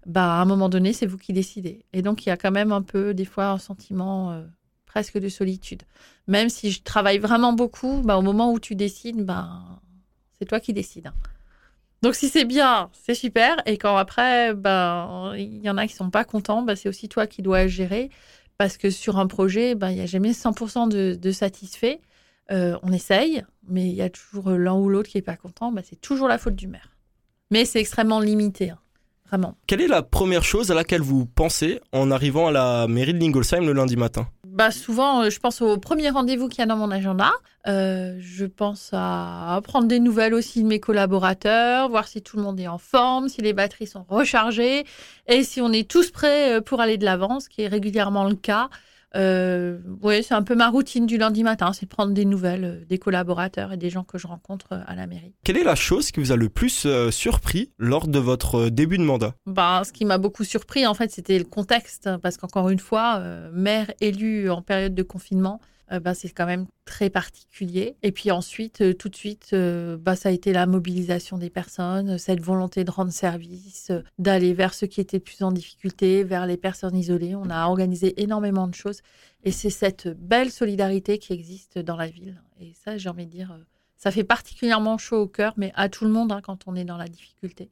Bah, 0.09 0.39
à 0.39 0.41
un 0.41 0.45
moment 0.45 0.69
donné, 0.69 0.91
c'est 0.91 1.05
vous 1.05 1.19
qui 1.19 1.33
décidez. 1.33 1.85
Et 1.93 2.01
donc 2.01 2.25
il 2.25 2.29
y 2.29 2.31
a 2.31 2.37
quand 2.37 2.49
même 2.49 2.71
un 2.71 2.81
peu 2.81 3.13
des 3.13 3.25
fois 3.25 3.49
un 3.49 3.59
sentiment 3.59 4.31
euh, 4.31 4.43
presque 4.87 5.19
de 5.19 5.29
solitude. 5.29 5.83
Même 6.27 6.49
si 6.49 6.71
je 6.71 6.81
travaille 6.81 7.19
vraiment 7.19 7.53
beaucoup, 7.53 8.01
bah, 8.03 8.17
au 8.17 8.23
moment 8.23 8.51
où 8.51 8.59
tu 8.59 8.73
décides, 8.73 9.23
bah, 9.23 9.51
c'est 10.39 10.45
toi 10.45 10.59
qui 10.59 10.73
décides. 10.73 11.11
Donc 12.01 12.15
si 12.15 12.27
c'est 12.27 12.45
bien, 12.45 12.89
c'est 12.93 13.13
super. 13.13 13.57
Et 13.67 13.77
quand 13.77 13.97
après, 13.97 14.55
ben 14.55 15.33
il 15.37 15.61
y 15.61 15.69
en 15.69 15.77
a 15.77 15.85
qui 15.85 15.93
sont 15.93 16.09
pas 16.09 16.23
contents, 16.23 16.63
bah, 16.63 16.75
c'est 16.75 16.89
aussi 16.89 17.07
toi 17.07 17.27
qui 17.27 17.43
dois 17.43 17.67
gérer. 17.67 18.09
Parce 18.57 18.77
que 18.77 18.89
sur 18.89 19.19
un 19.19 19.27
projet, 19.27 19.75
ben, 19.75 19.91
il 19.91 19.95
n'y 19.95 20.01
a 20.01 20.05
jamais 20.07 20.31
100% 20.31 20.89
de, 20.89 21.15
de 21.15 21.31
satisfait. 21.31 22.01
Euh, 22.51 22.77
on 22.81 22.91
essaye, 22.91 23.43
mais 23.67 23.87
il 23.87 23.95
y 23.95 24.01
a 24.01 24.09
toujours 24.09 24.49
l'un 24.49 24.73
ou 24.73 24.89
l'autre 24.89 25.09
qui 25.09 25.19
est 25.19 25.21
pas 25.21 25.37
content. 25.37 25.71
Bah, 25.71 25.81
c'est 25.87 26.01
toujours 26.01 26.27
la 26.27 26.39
faute 26.39 26.55
du 26.55 26.67
maire. 26.67 26.97
Mais 27.51 27.63
c'est 27.65 27.79
extrêmement 27.79 28.19
limité, 28.19 28.71
hein, 28.71 28.79
vraiment. 29.29 29.55
Quelle 29.67 29.81
est 29.81 29.87
la 29.87 30.01
première 30.01 30.43
chose 30.43 30.71
à 30.71 30.75
laquelle 30.75 31.01
vous 31.01 31.25
pensez 31.25 31.79
en 31.93 32.11
arrivant 32.11 32.47
à 32.47 32.51
la 32.51 32.87
mairie 32.87 33.13
de 33.13 33.19
Lingolsheim 33.19 33.65
le 33.65 33.73
lundi 33.73 33.95
matin 33.95 34.27
Bah 34.43 34.71
souvent, 34.71 35.23
euh, 35.23 35.29
je 35.29 35.39
pense 35.39 35.61
au 35.61 35.77
premier 35.77 36.09
rendez-vous 36.09 36.47
qu'il 36.47 36.59
y 36.59 36.63
a 36.63 36.65
dans 36.65 36.77
mon 36.77 36.91
agenda. 36.91 37.31
Euh, 37.67 38.17
je 38.19 38.45
pense 38.45 38.89
à 38.93 39.59
prendre 39.63 39.87
des 39.87 39.99
nouvelles 39.99 40.33
aussi 40.33 40.63
de 40.63 40.67
mes 40.67 40.79
collaborateurs, 40.79 41.89
voir 41.89 42.07
si 42.07 42.21
tout 42.21 42.37
le 42.37 42.43
monde 42.43 42.59
est 42.59 42.67
en 42.67 42.77
forme, 42.77 43.29
si 43.29 43.41
les 43.41 43.53
batteries 43.53 43.87
sont 43.87 44.05
rechargées 44.07 44.85
et 45.27 45.43
si 45.43 45.61
on 45.61 45.71
est 45.71 45.89
tous 45.89 46.11
prêts 46.11 46.57
euh, 46.57 46.61
pour 46.61 46.81
aller 46.81 46.97
de 46.97 47.05
l'avant, 47.05 47.39
ce 47.39 47.49
qui 47.49 47.61
est 47.61 47.67
régulièrement 47.67 48.25
le 48.25 48.35
cas. 48.35 48.69
Euh, 49.15 49.79
oui, 50.03 50.23
c'est 50.23 50.35
un 50.35 50.43
peu 50.43 50.55
ma 50.55 50.69
routine 50.69 51.05
du 51.05 51.17
lundi 51.17 51.43
matin, 51.43 51.73
c'est 51.73 51.85
de 51.85 51.89
prendre 51.89 52.13
des 52.13 52.25
nouvelles 52.25 52.63
euh, 52.63 52.85
des 52.85 52.99
collaborateurs 52.99 53.73
et 53.73 53.77
des 53.77 53.89
gens 53.89 54.03
que 54.03 54.17
je 54.17 54.27
rencontre 54.27 54.73
euh, 54.73 54.81
à 54.85 54.95
la 54.95 55.07
mairie. 55.07 55.33
Quelle 55.43 55.57
est 55.57 55.63
la 55.63 55.75
chose 55.75 56.11
qui 56.11 56.19
vous 56.19 56.31
a 56.31 56.35
le 56.35 56.49
plus 56.49 56.85
euh, 56.85 57.09
surpris 57.09 57.71
lors 57.79 58.07
de 58.07 58.19
votre 58.19 58.69
début 58.69 58.97
de 58.97 59.03
mandat? 59.03 59.33
Ben, 59.47 59.83
ce 59.83 59.91
qui 59.91 60.05
m'a 60.05 60.19
beaucoup 60.19 60.43
surpris, 60.43 60.85
en 60.85 60.93
fait, 60.93 61.11
c'était 61.11 61.39
le 61.39 61.45
contexte, 61.45 62.09
parce 62.21 62.37
qu'encore 62.37 62.69
une 62.69 62.79
fois, 62.79 63.17
euh, 63.19 63.49
maire 63.51 63.91
élu 63.99 64.49
en 64.51 64.61
période 64.61 64.93
de 64.93 65.03
confinement, 65.03 65.59
euh, 65.91 65.99
ben, 65.99 66.13
c'est 66.13 66.29
quand 66.29 66.45
même 66.45 66.67
très 66.85 67.09
particulier. 67.09 67.95
Et 68.03 68.11
puis 68.11 68.31
ensuite, 68.31 68.81
euh, 68.81 68.93
tout 68.93 69.09
de 69.09 69.15
suite, 69.15 69.49
euh, 69.53 69.97
ben, 69.97 70.15
ça 70.15 70.29
a 70.29 70.31
été 70.31 70.53
la 70.53 70.65
mobilisation 70.65 71.37
des 71.37 71.49
personnes, 71.49 72.11
euh, 72.11 72.17
cette 72.17 72.41
volonté 72.41 72.83
de 72.83 72.91
rendre 72.91 73.11
service, 73.11 73.89
euh, 73.91 74.01
d'aller 74.17 74.53
vers 74.53 74.73
ceux 74.73 74.87
qui 74.87 75.01
étaient 75.01 75.19
plus 75.19 75.41
en 75.43 75.51
difficulté, 75.51 76.23
vers 76.23 76.45
les 76.45 76.57
personnes 76.57 76.95
isolées. 76.95 77.35
On 77.35 77.49
a 77.49 77.67
organisé 77.67 78.21
énormément 78.21 78.67
de 78.67 78.75
choses. 78.75 79.01
Et 79.43 79.51
c'est 79.51 79.69
cette 79.69 80.07
belle 80.07 80.51
solidarité 80.51 81.17
qui 81.17 81.33
existe 81.33 81.79
dans 81.79 81.95
la 81.95 82.07
ville. 82.07 82.41
Et 82.59 82.73
ça, 82.83 82.97
j'ai 82.97 83.09
envie 83.09 83.25
de 83.25 83.31
dire, 83.31 83.57
ça 83.95 84.11
fait 84.11 84.23
particulièrement 84.23 84.97
chaud 84.97 85.21
au 85.21 85.27
cœur, 85.27 85.53
mais 85.57 85.71
à 85.75 85.89
tout 85.89 86.05
le 86.05 86.11
monde 86.11 86.31
hein, 86.31 86.41
quand 86.43 86.67
on 86.67 86.75
est 86.75 86.85
dans 86.85 86.97
la 86.97 87.07
difficulté. 87.07 87.69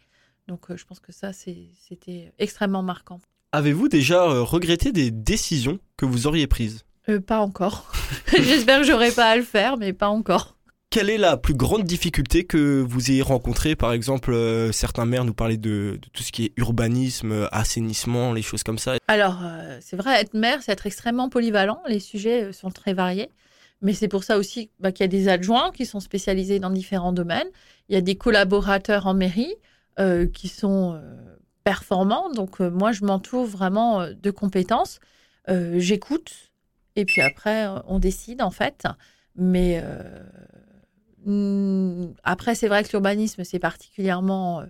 Donc, 0.48 0.74
je 0.74 0.86
pense 0.86 1.02
que 1.02 1.12
ça, 1.12 1.34
c'était 1.34 2.31
extrêmement 2.40 2.84
marquant. 2.84 3.20
Avez-vous 3.52 3.90
déjà 3.90 4.24
regretté 4.42 4.94
des 4.94 5.12
décisions 5.12 5.80
que 5.98 6.06
vous 6.06 6.25
auriez 6.25 6.48
prises? 6.48 6.86
Euh, 7.09 7.19
pas 7.19 7.39
encore. 7.39 7.92
J'espère 8.33 8.80
que 8.80 8.86
j'aurai 8.86 9.12
pas 9.12 9.30
à 9.31 9.36
le 9.36 9.44
faire, 9.44 9.77
mais 9.77 9.94
pas 9.94 10.09
encore. 10.09 10.57
Quelle 10.89 11.09
est 11.09 11.18
la 11.18 11.36
plus 11.36 11.54
grande 11.54 11.83
difficulté 11.83 12.45
que 12.45 12.80
vous 12.81 13.12
ayez 13.12 13.21
rencontrée? 13.21 13.75
Par 13.75 13.92
exemple, 13.92 14.31
euh, 14.31 14.71
certains 14.71 15.06
maires 15.06 15.25
nous 15.25 15.33
parlaient 15.33 15.57
de, 15.57 16.00
de 16.01 16.09
tout 16.13 16.24
ce 16.24 16.31
qui 16.31 16.45
est 16.45 16.54
urbanisme, 16.56 17.33
euh, 17.33 17.48
assainissement, 17.51 18.31
les 18.31 18.42
choses 18.42 18.63
comme 18.63 18.77
ça. 18.77 18.95
Alors, 19.09 19.42
euh, 19.44 19.80
c'est 19.81 19.98
vrai, 19.98 20.21
être 20.21 20.33
maire, 20.33 20.63
c'est 20.63 20.71
être 20.71 20.86
extrêmement 20.86 21.27
polyvalent. 21.27 21.81
Les 21.88 22.00
sujets 22.00 22.54
sont 22.54 22.71
très 22.71 22.94
variés. 22.94 23.30
Mais 23.81 23.94
c'est 23.94 24.07
pour 24.07 24.24
ça 24.24 24.38
aussi 24.38 24.71
bah, 24.80 24.93
qu'il 24.93 25.03
y 25.03 25.05
a 25.05 25.10
des 25.10 25.27
adjoints 25.27 25.72
qui 25.72 25.86
sont 25.86 26.00
spécialisés 26.00 26.60
dans 26.60 26.70
différents 26.70 27.12
domaines. 27.12 27.50
Il 27.89 27.96
y 27.96 27.98
a 27.98 28.01
des 28.01 28.15
collaborateurs 28.15 29.08
en 29.08 29.13
mairie 29.13 29.53
euh, 30.00 30.25
qui 30.25 30.48
sont 30.48 31.00
performants. 31.65 32.32
Donc, 32.32 32.62
moi, 32.62 32.93
je 32.93 33.03
m'entoure 33.03 33.46
vraiment 33.46 34.08
de 34.10 34.32
compétences. 34.32 35.00
J'écoute. 35.48 36.47
Et 36.98 37.06
puis 37.06 37.22
après, 37.22 37.68
euh, 37.68 37.80
on 37.88 38.00
décide, 38.00 38.42
en 38.42 38.50
fait. 38.50 38.86
Mais 39.36 39.80
euh, 39.84 40.24
hmm, 41.25 42.13
après, 42.24 42.56
c'est 42.56 42.68
vrai 42.68 42.84
que 42.84 42.89
l'urbanisme, 42.92 43.44
c'est 43.44 43.60
particulièrement 43.60 44.63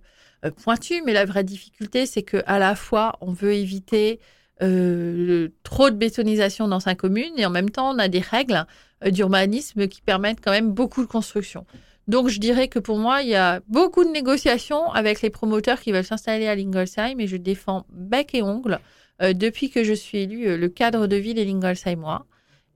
euh, 0.46 0.52
pointu. 0.52 1.02
Mais 1.06 1.14
la 1.14 1.26
vraie 1.26 1.46
difficulté, 1.46 2.06
c'est 2.06 2.24
que 2.24 2.44
à 2.46 2.60
la 2.60 2.76
fois, 2.76 3.18
on 3.22 3.32
veut 3.32 3.54
éviter 3.54 4.20
trop 4.60 5.92
de 5.92 5.96
bétonisation 5.96 6.68
dans 6.68 6.80
sa 6.80 6.96
commune 6.96 7.32
et 7.38 7.46
en 7.46 7.52
même 7.52 7.70
temps, 7.70 7.94
on 7.94 8.00
a 8.00 8.08
des 8.08 8.22
règles 8.22 8.66
d'urbanisme 9.06 9.88
qui 9.88 10.02
permettent 10.02 10.40
quand 10.44 10.50
même 10.50 10.72
beaucoup 10.72 11.04
de 11.04 11.08
construction. 11.08 11.68
Donc, 12.08 12.28
je 12.30 12.40
dirais 12.40 12.68
que 12.68 12.80
pour 12.80 12.98
moi, 12.98 13.22
il 13.22 13.30
y 13.30 13.36
a 13.36 13.60
beaucoup 13.68 14.04
de 14.04 14.10
négociations 14.10 14.92
avec 14.94 15.22
les 15.22 15.30
promoteurs 15.30 15.80
qui 15.80 15.92
veulent 15.92 16.04
s'installer 16.04 16.48
à 16.48 16.56
Lingolsheim 16.56 17.20
et 17.20 17.28
je 17.28 17.38
défends 17.38 17.86
bec 17.92 18.34
et 18.34 18.42
ongle 18.42 18.80
euh, 19.22 19.34
depuis 19.34 19.70
que 19.70 19.84
je 19.84 19.94
suis 19.94 20.20
élue 20.20 20.48
euh, 20.48 20.58
le 20.58 20.70
cadre 20.70 21.08
de 21.08 21.16
vie 21.16 21.34
des 21.34 21.46
Lingolsheimois. 21.46 22.26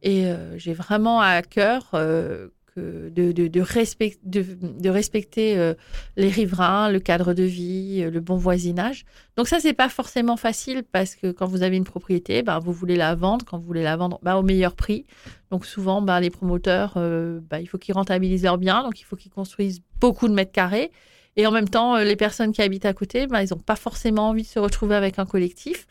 Et 0.01 0.25
euh, 0.25 0.57
j'ai 0.57 0.73
vraiment 0.73 1.21
à 1.21 1.41
cœur 1.41 1.91
de, 1.93 2.51
de, 2.75 3.31
de, 3.31 3.61
respect- 3.61 4.17
de, 4.23 4.43
de 4.61 4.89
respecter 4.89 5.73
les 6.15 6.29
riverains, 6.29 6.89
le 6.89 6.99
cadre 6.99 7.33
de 7.33 7.43
vie, 7.43 8.09
le 8.09 8.19
bon 8.19 8.35
voisinage. 8.35 9.05
Donc 9.35 9.47
ça, 9.47 9.59
c'est 9.59 9.73
pas 9.73 9.89
forcément 9.89 10.37
facile 10.37 10.83
parce 10.91 11.15
que 11.15 11.31
quand 11.31 11.45
vous 11.45 11.61
avez 11.61 11.77
une 11.77 11.83
propriété, 11.83 12.41
bah, 12.41 12.57
vous 12.57 12.73
voulez 12.73 12.95
la 12.95 13.13
vendre. 13.13 13.45
Quand 13.45 13.59
vous 13.59 13.65
voulez 13.65 13.83
la 13.83 13.95
vendre 13.95 14.19
bah, 14.23 14.37
au 14.37 14.41
meilleur 14.41 14.73
prix. 14.73 15.05
Donc 15.51 15.65
souvent, 15.67 16.01
bah, 16.01 16.19
les 16.19 16.31
promoteurs, 16.31 16.93
il 16.97 17.67
faut 17.67 17.77
qu'ils 17.77 17.93
rentabilisent 17.93 18.43
leurs 18.43 18.57
biens. 18.57 18.81
Donc 18.81 18.99
il 19.01 19.03
faut 19.03 19.17
qu'ils 19.17 19.31
construisent 19.31 19.81
beaucoup 19.99 20.27
de 20.27 20.33
mètres 20.33 20.53
carrés. 20.53 20.89
Et 21.35 21.45
en 21.45 21.51
même 21.51 21.69
temps, 21.69 21.97
les 21.97 22.15
personnes 22.15 22.53
qui 22.53 22.61
habitent 22.61 22.85
à 22.85 22.93
côté, 22.93 23.27
ils 23.29 23.47
n'ont 23.51 23.59
pas 23.59 23.75
forcément 23.75 24.29
envie 24.29 24.43
de 24.43 24.47
se 24.47 24.59
retrouver 24.59 24.95
avec 24.95 25.19
un 25.19 25.25
collectif. 25.25 25.85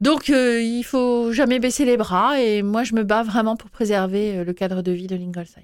Donc, 0.00 0.30
euh, 0.30 0.60
il 0.60 0.82
faut 0.82 1.32
jamais 1.32 1.58
baisser 1.58 1.84
les 1.84 1.96
bras. 1.96 2.40
Et 2.40 2.62
moi, 2.62 2.84
je 2.84 2.94
me 2.94 3.04
bats 3.04 3.22
vraiment 3.22 3.56
pour 3.56 3.70
préserver 3.70 4.38
euh, 4.38 4.44
le 4.44 4.52
cadre 4.52 4.82
de 4.82 4.92
vie 4.92 5.06
de 5.06 5.16
Lingolsheim. 5.16 5.62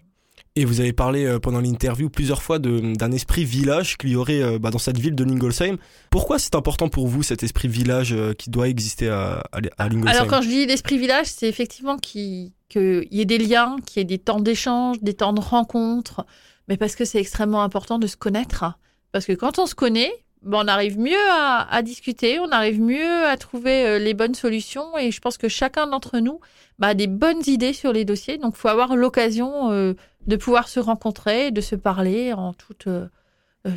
Et 0.56 0.64
vous 0.64 0.80
avez 0.80 0.92
parlé 0.92 1.24
euh, 1.24 1.38
pendant 1.38 1.60
l'interview 1.60 2.10
plusieurs 2.10 2.42
fois 2.42 2.58
d'un 2.58 3.12
esprit 3.12 3.44
village 3.44 3.96
qu'il 3.96 4.10
y 4.10 4.16
aurait 4.16 4.42
euh, 4.42 4.58
bah, 4.58 4.70
dans 4.70 4.78
cette 4.78 4.98
ville 4.98 5.14
de 5.14 5.24
Lingolsheim. 5.24 5.76
Pourquoi 6.10 6.38
c'est 6.38 6.54
important 6.54 6.88
pour 6.88 7.06
vous 7.06 7.22
cet 7.22 7.42
esprit 7.42 7.68
village 7.68 8.14
qui 8.36 8.50
doit 8.50 8.68
exister 8.68 9.08
à, 9.08 9.42
à, 9.52 9.88
Lingolsheim? 9.88 10.08
Alors 10.08 10.26
quand 10.26 10.42
je 10.42 10.48
dis 10.48 10.66
l'esprit 10.66 10.98
village, 10.98 11.26
c'est 11.26 11.48
effectivement 11.48 11.98
qu'il 11.98 12.52
y 12.74 13.20
ait 13.20 13.24
des 13.24 13.38
liens, 13.38 13.76
qu'il 13.86 14.00
y 14.00 14.02
ait 14.02 14.04
des 14.04 14.18
temps 14.18 14.40
d'échange, 14.40 15.00
des 15.02 15.14
temps 15.14 15.32
de 15.32 15.40
rencontre, 15.40 16.26
mais 16.68 16.76
parce 16.76 16.96
que 16.96 17.04
c'est 17.04 17.20
extrêmement 17.20 17.62
important 17.62 17.98
de 17.98 18.08
se 18.08 18.16
connaître. 18.16 18.64
Parce 19.12 19.26
que 19.26 19.32
quand 19.32 19.58
on 19.58 19.66
se 19.66 19.74
connaît, 19.74 20.12
on 20.46 20.68
arrive 20.68 20.98
mieux 20.98 21.30
à, 21.30 21.82
discuter, 21.82 22.38
on 22.38 22.50
arrive 22.50 22.80
mieux 22.80 23.26
à 23.26 23.36
trouver 23.36 23.86
euh, 23.86 23.98
les 23.98 24.14
bonnes 24.14 24.34
solutions 24.34 24.96
et 24.98 25.10
je 25.10 25.20
pense 25.20 25.36
que 25.36 25.48
chacun 25.48 25.86
d'entre 25.86 26.18
nous 26.18 26.40
bah, 26.78 26.88
a 26.88 26.94
des 26.94 27.06
bonnes 27.06 27.42
idées 27.46 27.72
sur 27.72 27.92
les 27.92 28.04
dossiers. 28.04 28.38
Donc, 28.38 28.54
il 28.56 28.58
faut 28.58 28.68
avoir 28.68 28.96
l'occasion 28.96 29.70
euh, 29.70 29.94
de 30.26 30.36
pouvoir 30.36 30.68
se 30.68 30.80
rencontrer, 30.80 31.50
de 31.50 31.60
se 31.60 31.76
parler 31.76 32.32
en 32.32 32.54
toute 32.54 32.86
euh, 32.86 33.08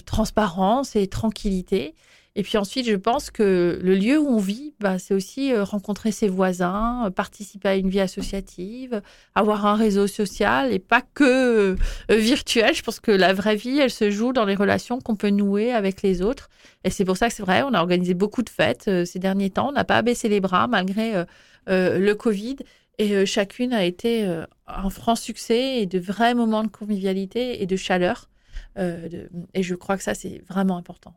transparence 0.06 0.96
et 0.96 1.08
tranquillité. 1.08 1.96
Et 2.36 2.42
puis 2.42 2.58
ensuite, 2.58 2.88
je 2.88 2.96
pense 2.96 3.30
que 3.30 3.80
le 3.82 3.94
lieu 3.94 4.18
où 4.18 4.28
on 4.28 4.40
vit, 4.40 4.74
bah, 4.80 4.98
c'est 4.98 5.14
aussi 5.14 5.54
euh, 5.54 5.64
rencontrer 5.64 6.12
ses 6.12 6.28
voisins, 6.28 7.06
euh, 7.06 7.10
participer 7.12 7.70
à 7.70 7.76
une 7.76 7.90
vie 7.90 8.00
associative, 8.00 9.04
avoir 9.36 9.68
un 9.68 9.76
réseau 9.76 10.08
social 10.08 10.74
et 10.74 10.80
pas 10.80 11.02
que 11.14 11.76
euh, 11.76 11.76
virtuel. 12.10 12.74
Je 12.74 12.82
pense 12.82 13.00
que 13.00 13.12
la 13.12 13.34
vraie 13.34 13.56
vie, 13.56 13.78
elle 13.78 13.92
se 13.92 14.10
joue 14.10 14.34
dans 14.34 14.46
les 14.46 14.56
relations 14.56 15.00
qu'on 15.00 15.16
peut 15.16 15.30
nouer 15.30 15.74
avec 15.74 16.02
les 16.02 16.24
autres. 16.24 16.50
Et 16.84 16.90
c'est 16.90 17.06
pour 17.06 17.18
ça 17.18 17.30
que 17.30 17.36
c'est 17.36 17.44
vrai, 17.44 17.62
on 17.62 17.74
a 17.76 17.80
organisé 17.80 18.16
beaucoup 18.16 18.42
de 18.42 18.50
fêtes 18.50 18.90
ces 19.06 19.20
derniers 19.20 19.52
temps. 19.52 19.70
On 19.70 19.74
n'a 19.74 19.84
pas 19.84 19.98
abaissé 19.98 20.28
les 20.28 20.40
bras 20.40 20.68
malgré 20.68 21.24
le 21.68 22.14
Covid. 22.14 22.58
Et 23.00 23.26
chacune 23.26 23.74
a 23.74 23.84
été 23.86 24.26
un 24.68 24.90
franc 24.90 25.16
succès 25.16 25.82
et 25.82 25.86
de 25.86 26.00
vrais 26.00 26.34
moments 26.34 26.64
de 26.64 26.70
convivialité 26.70 27.62
et 27.62 27.66
de 27.66 27.76
chaleur. 27.76 28.30
et 28.78 29.64
je 29.64 29.76
crois 29.76 29.98
que 29.98 30.04
ça, 30.04 30.14
c'est 30.14 30.42
vraiment 30.48 30.78
important. 30.78 31.14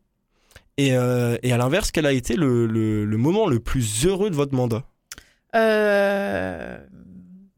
Euh, 0.80 1.38
et, 1.42 1.52
à 1.52 1.56
l'inverse, 1.56 1.90
quel 1.90 2.06
a 2.06 2.12
été 2.12 2.36
le, 2.36 3.06
moment 3.16 3.46
le 3.46 3.60
plus 3.60 4.06
heureux 4.06 4.30
de 4.30 4.34
votre 4.34 4.54
mandat? 4.54 4.84
Euh, 5.54 6.78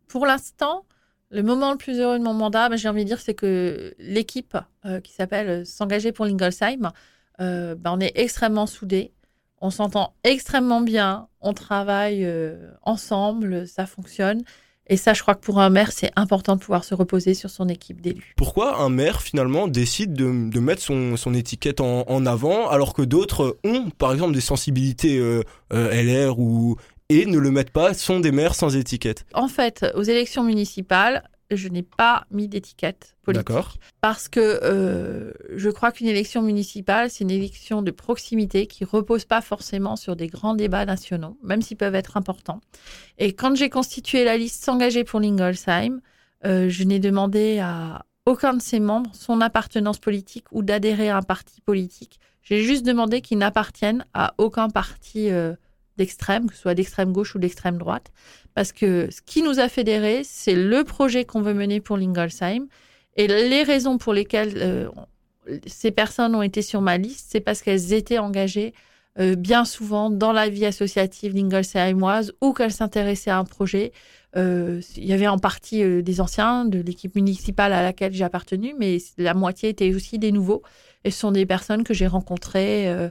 Pour 0.07 0.27
l'instant, 0.27 0.85
le 1.31 1.43
moment 1.43 1.73
le 1.73 1.79
plus 1.79 1.99
heureux 1.99 2.19
de 2.19 2.25
mon 2.25 2.35
mandat, 2.35 2.69
ben, 2.69 2.77
j'ai 2.77 2.89
envie 2.89 3.05
de 3.05 3.09
dire, 3.09 3.21
c'est 3.21 3.35
que 3.35 3.95
l'équipe 3.99 4.57
euh, 4.85 5.01
qui 5.01 5.13
s'appelle 5.13 5.67
S'engager 5.67 6.13
pour 6.13 6.27
Lingolsheim, 6.27 6.93
ben, 7.39 7.77
on 7.85 8.01
est 8.01 8.13
extrêmement 8.17 8.67
soudés, 8.67 9.13
on 9.61 9.71
s'entend 9.71 10.15
extrêmement 10.25 10.81
bien, 10.81 11.29
on 11.41 11.53
travaille 11.53 12.29
ensemble, 12.83 13.67
ça 13.67 13.87
fonctionne. 13.87 14.43
Et 14.89 14.97
ça, 14.97 15.13
je 15.13 15.23
crois 15.23 15.35
que 15.35 15.41
pour 15.41 15.61
un 15.61 15.71
maire, 15.71 15.93
c'est 15.93 16.11
important 16.17 16.57
de 16.57 16.61
pouvoir 16.61 16.85
se 16.85 16.95
reposer 16.95 17.35
sur 17.35 17.51
son 17.51 17.69
équipe 17.69 18.01
d'élus. 18.01 18.33
Pourquoi 18.37 18.81
un 18.81 18.89
maire, 18.89 19.21
finalement, 19.21 19.69
décide 19.69 20.15
de, 20.15 20.61
mettre 20.61 20.83
son, 20.83 21.35
étiquette 21.35 21.81
en, 21.81 22.27
avant, 22.27 22.69
alors 22.69 22.95
que 22.95 23.03
d'autres 23.03 23.59
ont, 23.65 23.91
par 23.99 24.13
exemple, 24.13 24.33
des 24.33 24.41
sensibilités 24.41 25.19
euh, 25.19 25.43
euh, 25.73 26.29
LR 26.29 26.39
ou 26.39 26.77
et 27.11 27.25
ne 27.25 27.39
le 27.39 27.51
mettent 27.51 27.71
pas, 27.71 27.95
sont 27.95 28.21
des 28.21 28.33
maires 28.33 28.55
sans 28.55 28.77
étiquette? 28.77 29.25
En 29.33 29.49
fait, 29.49 29.87
aux 29.95 30.03
élections 30.03 30.45
municipales, 30.45 31.23
je 31.51 31.69
n'ai 31.69 31.83
pas 31.83 32.27
mis 32.31 32.49
d'étiquette 32.49 33.17
politique. 33.23 33.49
Parce 34.01 34.29
que 34.29 34.61
euh, 34.63 35.33
je 35.55 35.71
crois 35.71 35.93
qu'une 35.93 36.07
élection 36.07 36.43
municipale, 36.43 37.11
c'est 37.11 37.25
une 37.25 37.31
élection 37.31 37.83
de 37.83 37.91
proximité 37.91 38.67
qui 38.67 38.85
repose 38.85 39.25
pas 39.25 39.41
forcément 39.41 39.97
sur 39.97 40.17
des 40.17 40.27
grands 40.27 40.55
débats 40.55 40.85
nationaux, 40.85 41.39
même 41.43 41.63
s'ils 41.63 41.77
peuvent 41.77 41.95
être 41.95 42.17
importants. 42.17 42.61
Et 43.19 43.33
quand 43.33 43.57
j'ai 43.57 43.71
constitué 43.71 44.25
la 44.25 44.37
liste 44.37 44.65
s'engager 44.65 45.05
pour 45.05 45.21
Lingolsheim, 45.21 46.01
euh, 46.45 46.69
je 46.69 46.85
n'ai 46.85 46.99
demandé 46.99 47.59
à 47.59 48.05
aucun 48.27 48.55
de 48.55 48.63
ses 48.63 48.81
membres 48.81 49.11
son 49.15 49.41
appartenance 49.41 49.99
politique 49.99 50.45
ou 50.53 50.63
d'adhérer 50.63 51.09
à 51.09 51.17
un 51.17 51.23
parti 51.23 51.61
politique. 51.61 52.21
J'ai 52.43 52.63
juste 52.63 52.85
demandé 52.87 53.21
qu'ils 53.21 53.39
n'appartiennent 53.39 54.05
à 54.15 54.35
aucun 54.39 54.69
parti 54.69 55.31
euh, 55.31 55.55
d'extrême, 55.99 56.49
que 56.49 56.55
ce 56.55 56.63
soit 56.63 56.75
d'extrême 56.75 57.13
gauche 57.13 57.35
ou 57.35 57.39
d'extrême 57.39 57.77
droite, 57.77 58.11
parce 58.55 58.73
que 58.73 59.09
ce 59.11 59.21
qui 59.21 59.43
nous 59.43 59.61
a 59.61 59.69
fédérés, 59.69 60.23
c'est 60.25 60.55
le 60.55 60.83
projet 60.85 61.25
qu'on 61.25 61.43
veut 61.43 61.55
mener 61.55 61.81
pour 61.81 61.99
Lingolsheim, 61.99 62.67
et 63.17 63.27
les 63.27 63.65
raisons 63.65 63.99
pour 63.99 64.15
lesquelles 64.15 64.55
euh, 64.57 64.89
ces 65.67 65.91
personnes 65.91 66.35
ont 66.35 66.43
été 66.43 66.63
sur 66.63 66.81
ma 66.81 66.97
liste, 66.97 67.27
c'est 67.31 67.41
parce 67.41 67.63
qu'elles 67.63 67.93
étaient 67.93 68.19
engagées 68.19 68.73
euh, 69.19 69.35
bien 69.35 69.65
souvent 69.65 70.09
dans 70.09 70.33
la 70.33 70.49
vie 70.49 70.65
associative 70.65 71.35
lingolsheimoise 71.35 72.33
ou 72.41 72.53
qu'elles 72.53 72.73
s'intéressaient 72.73 73.31
à 73.31 73.39
un 73.39 73.45
projet. 73.45 73.93
Euh, 74.37 74.81
il 74.97 75.05
y 75.05 75.13
avait 75.13 75.27
en 75.27 75.39
partie 75.39 76.03
des 76.03 76.21
anciens 76.21 76.65
de 76.65 76.79
l'équipe 76.79 77.17
municipale 77.17 77.73
à 77.73 77.83
laquelle 77.83 78.15
j'ai 78.15 78.23
appartenu, 78.23 78.75
mais 78.79 78.99
la 79.17 79.35
moitié 79.35 79.71
était 79.71 79.93
aussi 79.93 80.21
des 80.21 80.31
nouveaux. 80.31 80.63
Et 81.03 81.11
ce 81.11 81.19
sont 81.19 81.33
des 81.33 81.47
personnes 81.47 81.83
que 81.83 81.95
j'ai 81.95 82.07
rencontrées 82.07 83.11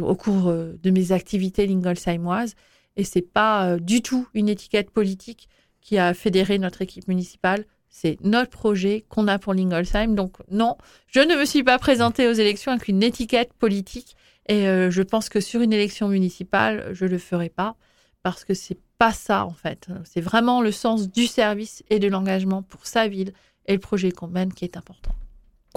au 0.00 0.14
cours 0.14 0.48
euh, 0.48 0.78
de 0.82 0.90
mes 0.90 1.12
activités 1.12 1.66
lingolsheimoises. 1.66 2.54
Et 2.96 3.04
c'est 3.04 3.22
pas 3.22 3.66
euh, 3.66 3.78
du 3.78 4.02
tout 4.02 4.28
une 4.34 4.48
étiquette 4.48 4.90
politique 4.90 5.48
qui 5.80 5.98
a 5.98 6.14
fédéré 6.14 6.58
notre 6.58 6.82
équipe 6.82 7.08
municipale. 7.08 7.64
C'est 7.88 8.18
notre 8.22 8.50
projet 8.50 9.04
qu'on 9.08 9.28
a 9.28 9.38
pour 9.38 9.54
Lingolsheim. 9.54 10.14
Donc 10.14 10.36
non, 10.50 10.76
je 11.06 11.20
ne 11.20 11.36
me 11.36 11.44
suis 11.44 11.62
pas 11.62 11.78
présentée 11.78 12.28
aux 12.28 12.32
élections 12.32 12.72
avec 12.72 12.88
une 12.88 13.02
étiquette 13.02 13.52
politique. 13.54 14.14
Et 14.50 14.64
je 14.64 15.02
pense 15.02 15.28
que 15.28 15.40
sur 15.40 15.60
une 15.60 15.72
élection 15.72 16.08
municipale, 16.08 16.90
je 16.92 17.04
le 17.04 17.18
ferai 17.18 17.50
pas 17.50 17.76
parce 18.22 18.44
que 18.44 18.54
c'est 18.54 18.78
pas 18.98 19.12
ça 19.12 19.44
en 19.44 19.52
fait. 19.52 19.88
C'est 20.04 20.20
vraiment 20.20 20.60
le 20.60 20.72
sens 20.72 21.10
du 21.10 21.26
service 21.26 21.82
et 21.90 21.98
de 21.98 22.08
l'engagement 22.08 22.62
pour 22.62 22.86
sa 22.86 23.08
ville 23.08 23.32
et 23.66 23.72
le 23.72 23.78
projet 23.78 24.10
qu'on 24.10 24.28
mène 24.28 24.52
qui 24.52 24.64
est 24.64 24.76
important. 24.76 25.14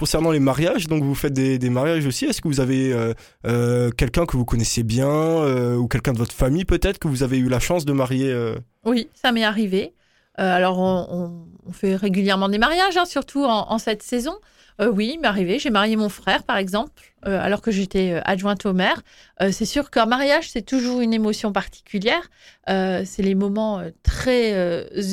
Concernant 0.01 0.31
les 0.31 0.39
mariages, 0.39 0.87
donc 0.87 1.03
vous 1.03 1.13
faites 1.13 1.31
des, 1.31 1.69
mariages 1.69 2.07
aussi. 2.07 2.25
Est-ce 2.25 2.41
que 2.41 2.47
vous 2.47 2.59
avez 2.59 2.91
euh, 2.91 3.13
euh, 3.45 3.91
quelqu'un 3.91 4.25
que 4.25 4.35
vous 4.35 4.45
connaissez 4.45 4.81
bien 4.81 5.07
euh, 5.07 5.75
ou 5.75 5.87
quelqu'un 5.87 6.11
de 6.11 6.17
votre 6.17 6.33
famille 6.33 6.65
peut-être 6.65 6.97
que 6.97 7.07
vous 7.07 7.21
avez 7.21 7.37
eu 7.37 7.49
la 7.49 7.59
chance 7.59 7.85
de 7.85 7.93
marier 7.93 8.35
Oui, 8.83 9.09
ça 9.13 9.31
m'est 9.31 9.43
arrivé. 9.43 9.93
alors 10.37 10.79
on, 10.79 11.45
fait 11.71 11.95
régulièrement 11.95 12.49
des 12.49 12.57
mariages, 12.57 12.97
hein, 12.97 13.05
surtout 13.05 13.43
en, 13.43 13.77
cette 13.77 14.01
saison. 14.01 14.33
oui, 14.79 15.11
il 15.13 15.19
m'est 15.19 15.27
arrivé. 15.27 15.59
J'ai 15.59 15.69
marié 15.69 15.95
mon 15.97 16.09
frère, 16.09 16.41
par 16.41 16.57
exemple, 16.57 17.13
alors 17.21 17.61
que 17.61 17.69
j'étais 17.69 18.19
adjointe 18.25 18.65
au 18.65 18.73
maire. 18.73 19.03
c'est 19.51 19.65
sûr 19.65 19.91
qu'un 19.91 20.07
mariage, 20.07 20.49
c'est 20.49 20.63
toujours 20.63 21.01
une 21.01 21.13
émotion 21.13 21.51
particulière. 21.53 22.27
c'est 22.67 23.19
les 23.21 23.35
moments 23.35 23.83
très 24.01 24.51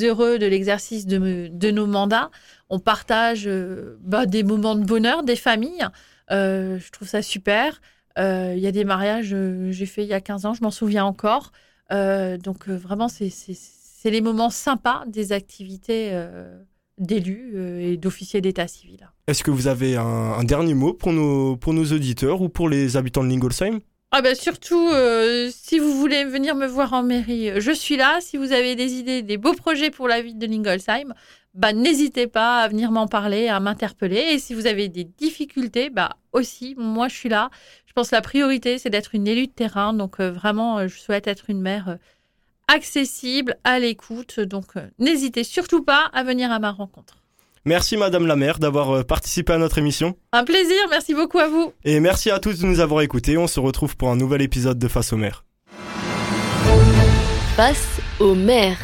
heureux 0.01 0.39
de 0.39 0.47
l'exercice 0.47 1.05
de, 1.05 1.47
de, 1.53 1.69
nos 1.69 1.85
mandats 1.85 2.31
on 2.69 2.79
partage 2.79 3.47
euh, 3.47 3.97
bah, 4.01 4.25
des 4.25 4.43
moments 4.43 4.75
de 4.75 4.85
bonheur, 4.85 5.23
des 5.23 5.35
familles. 5.35 5.87
Euh, 6.31 6.79
je 6.79 6.91
trouve 6.91 7.07
ça 7.07 7.21
super. 7.21 7.81
Euh, 8.17 8.53
il 8.55 8.61
y 8.61 8.67
a 8.67 8.71
des 8.71 8.85
mariages 8.85 9.31
que 9.31 9.71
j'ai 9.71 9.85
fait 9.85 10.03
il 10.03 10.09
y 10.09 10.13
a 10.13 10.21
15 10.21 10.45
ans, 10.45 10.53
je 10.53 10.61
m'en 10.61 10.71
souviens 10.71 11.05
encore. 11.05 11.51
donc 11.91 12.67
vraiment, 12.67 13.07
c'est 13.07 14.11
les 14.11 14.21
moments 14.21 14.49
sympas 14.49 15.03
des 15.07 15.31
activités 15.31 16.11
d'élus 16.97 17.55
et 17.81 17.97
d'officiers 17.97 18.41
d'état 18.41 18.67
civil. 18.67 19.09
Est-ce 19.27 19.43
que 19.43 19.51
vous 19.51 19.67
avez 19.67 19.95
un, 19.95 20.43
dernier 20.43 20.73
mot 20.73 20.93
pour 20.93 21.13
nos, 21.13 21.55
pour 21.55 21.73
nos 21.73 21.85
auditeurs 21.85 22.41
ou 22.41 22.49
pour 22.49 22.67
les 22.67 22.97
habitants 22.97 23.23
de 23.23 23.29
Lingolsheim? 23.29 23.79
Ah 24.11 24.21
ben 24.21 24.35
surtout, 24.35 24.89
si 25.51 25.79
vous 25.79 25.93
voulez 25.93 26.25
venir 26.25 26.55
me 26.55 26.67
voir 26.67 26.93
en 26.93 27.03
mairie, 27.03 27.51
je 27.61 27.71
suis 27.71 27.95
là. 27.95 28.19
Si 28.21 28.37
vous 28.37 28.51
avez 28.51 28.75
des 28.75 28.93
idées, 28.93 29.21
des 29.21 29.37
beaux 29.37 29.53
projets 29.53 29.91
pour 29.91 30.07
la 30.07 30.21
ville 30.21 30.37
de 30.37 30.45
Lingolsheim, 30.45 31.13
bah, 31.53 31.73
n'hésitez 31.73 32.27
pas 32.27 32.61
à 32.61 32.67
venir 32.67 32.91
m'en 32.91 33.07
parler, 33.07 33.47
à 33.47 33.59
m'interpeller. 33.59 34.33
Et 34.33 34.39
si 34.39 34.53
vous 34.53 34.67
avez 34.67 34.87
des 34.87 35.03
difficultés, 35.03 35.89
bah, 35.89 36.17
aussi, 36.31 36.75
moi, 36.77 37.07
je 37.07 37.15
suis 37.15 37.29
là. 37.29 37.49
Je 37.85 37.93
pense 37.93 38.11
que 38.11 38.15
la 38.15 38.21
priorité, 38.21 38.77
c'est 38.77 38.89
d'être 38.89 39.15
une 39.15 39.27
élue 39.27 39.47
de 39.47 39.51
terrain. 39.51 39.93
Donc, 39.93 40.19
euh, 40.19 40.31
vraiment, 40.31 40.77
euh, 40.77 40.87
je 40.87 40.99
souhaite 40.99 41.27
être 41.27 41.49
une 41.49 41.61
mère 41.61 41.89
euh, 41.89 41.95
accessible, 42.67 43.57
à 43.63 43.79
l'écoute. 43.79 44.39
Donc, 44.39 44.67
n'hésitez 44.99 45.43
surtout 45.43 45.83
pas 45.83 46.09
à 46.13 46.23
venir 46.23 46.51
à 46.51 46.59
ma 46.59 46.71
rencontre. 46.71 47.15
Merci 47.65 47.97
Madame 47.97 48.25
la 48.25 48.37
maire 48.37 48.57
d'avoir 48.57 49.03
participé 49.05 49.53
à 49.53 49.57
notre 49.57 49.79
émission. 49.79 50.15
Un 50.31 50.45
plaisir, 50.45 50.77
merci 50.89 51.13
beaucoup 51.13 51.39
à 51.39 51.47
vous. 51.47 51.73
Et 51.83 51.99
merci 51.99 52.31
à 52.31 52.39
tous 52.39 52.59
de 52.59 52.65
nous 52.65 52.79
avoir 52.79 53.01
écoutés. 53.01 53.37
On 53.37 53.47
se 53.47 53.59
retrouve 53.59 53.97
pour 53.97 54.09
un 54.09 54.15
nouvel 54.15 54.41
épisode 54.41 54.79
de 54.79 54.87
Face 54.87 55.11
aux 55.11 55.17
maire. 55.17 55.43
Face 57.55 57.99
aux 58.19 58.35
maire. 58.35 58.77